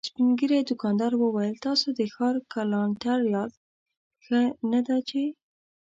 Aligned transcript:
سپين 0.09 0.29
ږيری 0.39 0.59
دوکاندار 0.69 1.11
وويل: 1.17 1.55
تاسو 1.67 1.87
د 1.99 2.01
ښار 2.13 2.35
کلانتر 2.53 3.19
ياست، 3.33 3.59
ښه 4.25 4.39
نه 4.71 4.79
ده 4.87 4.97
چې… 5.09 5.21